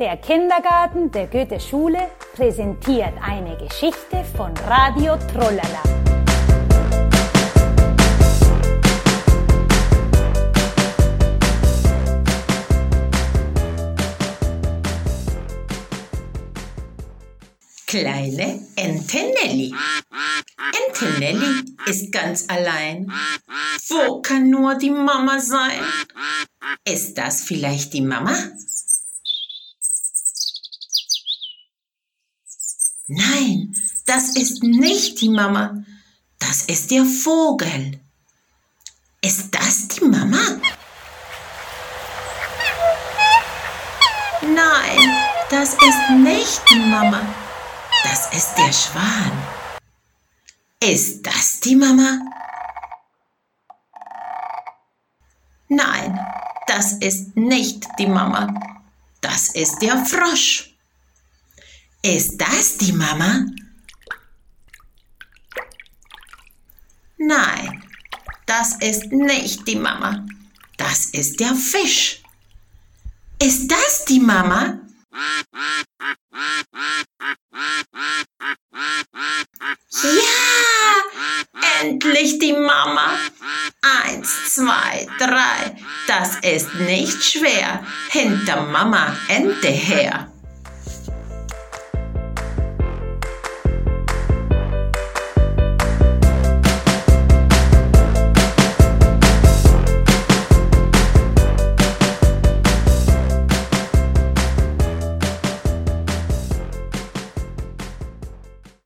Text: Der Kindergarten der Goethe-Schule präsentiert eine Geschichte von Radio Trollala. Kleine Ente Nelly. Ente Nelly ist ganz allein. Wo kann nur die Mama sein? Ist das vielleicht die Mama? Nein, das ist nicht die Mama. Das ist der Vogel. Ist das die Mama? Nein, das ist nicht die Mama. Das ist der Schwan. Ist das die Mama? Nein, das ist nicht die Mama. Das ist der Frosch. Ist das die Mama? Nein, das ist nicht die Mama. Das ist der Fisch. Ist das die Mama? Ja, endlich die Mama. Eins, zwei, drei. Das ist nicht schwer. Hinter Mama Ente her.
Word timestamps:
Der 0.00 0.16
Kindergarten 0.16 1.12
der 1.12 1.28
Goethe-Schule 1.28 2.10
präsentiert 2.34 3.12
eine 3.22 3.56
Geschichte 3.56 4.24
von 4.36 4.52
Radio 4.66 5.16
Trollala. 5.32 5.82
Kleine 17.86 18.66
Ente 18.74 19.18
Nelly. 19.18 19.72
Ente 20.88 21.20
Nelly 21.20 21.64
ist 21.86 22.10
ganz 22.10 22.46
allein. 22.48 23.12
Wo 23.88 24.20
kann 24.22 24.50
nur 24.50 24.74
die 24.74 24.90
Mama 24.90 25.38
sein? 25.38 25.78
Ist 26.84 27.16
das 27.16 27.42
vielleicht 27.42 27.92
die 27.92 28.00
Mama? 28.00 28.36
Nein, 33.06 33.74
das 34.06 34.30
ist 34.30 34.62
nicht 34.62 35.20
die 35.20 35.28
Mama. 35.28 35.84
Das 36.38 36.62
ist 36.62 36.90
der 36.90 37.04
Vogel. 37.04 38.00
Ist 39.20 39.54
das 39.54 39.88
die 39.88 40.04
Mama? 40.04 40.60
Nein, 44.40 45.14
das 45.50 45.74
ist 45.74 46.10
nicht 46.18 46.62
die 46.70 46.80
Mama. 46.80 47.20
Das 48.04 48.32
ist 48.32 48.54
der 48.54 48.72
Schwan. 48.72 49.32
Ist 50.80 51.26
das 51.26 51.60
die 51.60 51.76
Mama? 51.76 52.20
Nein, 55.68 56.18
das 56.66 56.92
ist 56.92 57.36
nicht 57.36 57.86
die 57.98 58.06
Mama. 58.06 58.54
Das 59.20 59.48
ist 59.48 59.80
der 59.80 60.04
Frosch. 60.04 60.73
Ist 62.04 62.36
das 62.36 62.76
die 62.76 62.92
Mama? 62.92 63.46
Nein, 67.16 67.82
das 68.44 68.74
ist 68.74 69.10
nicht 69.10 69.66
die 69.66 69.76
Mama. 69.76 70.26
Das 70.76 71.06
ist 71.06 71.40
der 71.40 71.54
Fisch. 71.54 72.22
Ist 73.42 73.70
das 73.70 74.04
die 74.04 74.20
Mama? 74.20 74.80
Ja, 80.02 81.80
endlich 81.80 82.38
die 82.38 82.52
Mama. 82.52 83.18
Eins, 83.80 84.52
zwei, 84.52 85.08
drei. 85.18 85.74
Das 86.06 86.36
ist 86.42 86.74
nicht 86.74 87.24
schwer. 87.24 87.82
Hinter 88.10 88.60
Mama 88.66 89.16
Ente 89.28 89.68
her. 89.68 90.33